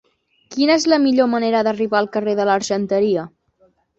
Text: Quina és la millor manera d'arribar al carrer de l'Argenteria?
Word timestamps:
Quina 0.53 0.77
és 0.79 0.85
la 0.93 0.97
millor 1.03 1.29
manera 1.33 1.61
d'arribar 1.67 1.99
al 2.01 2.09
carrer 2.17 2.35
de 2.39 2.47
l'Argenteria? 2.51 3.29